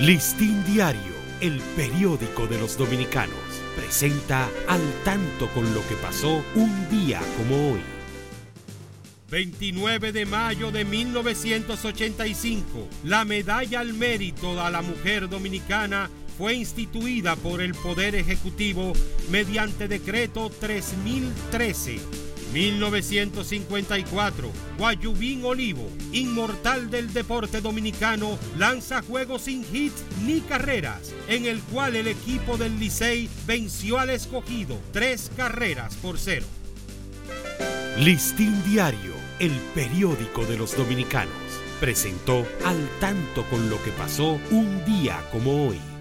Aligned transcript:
Listín 0.00 0.62
Diario, 0.66 1.14
el 1.40 1.58
periódico 1.74 2.46
de 2.46 2.58
los 2.58 2.76
dominicanos, 2.76 3.38
presenta 3.74 4.46
al 4.68 4.82
tanto 5.04 5.48
con 5.54 5.72
lo 5.72 5.80
que 5.88 5.94
pasó 5.94 6.44
un 6.54 6.90
día 6.90 7.18
como 7.38 7.72
hoy. 7.72 7.80
29 9.30 10.12
de 10.12 10.26
mayo 10.26 10.70
de 10.70 10.84
1985, 10.84 12.88
la 13.04 13.24
medalla 13.24 13.80
al 13.80 13.94
mérito 13.94 14.60
a 14.60 14.70
la 14.70 14.82
mujer 14.82 15.30
dominicana 15.30 16.10
fue 16.36 16.52
instituida 16.52 17.34
por 17.34 17.62
el 17.62 17.74
Poder 17.74 18.16
Ejecutivo 18.16 18.92
mediante 19.30 19.88
decreto 19.88 20.50
3013 20.50 22.25
1954, 22.56 24.50
Guayubín 24.78 25.44
Olivo, 25.44 25.90
inmortal 26.12 26.90
del 26.90 27.12
deporte 27.12 27.60
dominicano, 27.60 28.38
lanza 28.56 29.02
juegos 29.02 29.42
sin 29.42 29.62
hits 29.70 30.02
ni 30.24 30.40
carreras, 30.40 31.12
en 31.28 31.44
el 31.44 31.60
cual 31.60 31.96
el 31.96 32.06
equipo 32.06 32.56
del 32.56 32.80
Licey 32.80 33.28
venció 33.46 33.98
al 33.98 34.08
escogido 34.08 34.80
tres 34.90 35.30
carreras 35.36 35.94
por 35.96 36.18
cero. 36.18 36.46
Listín 37.98 38.64
Diario, 38.64 39.12
el 39.38 39.52
periódico 39.74 40.46
de 40.46 40.56
los 40.56 40.74
dominicanos, 40.76 41.34
presentó 41.78 42.46
al 42.64 42.88
tanto 43.00 43.44
con 43.50 43.68
lo 43.68 43.82
que 43.82 43.90
pasó 43.90 44.40
un 44.50 44.82
día 44.86 45.22
como 45.30 45.68
hoy. 45.68 45.95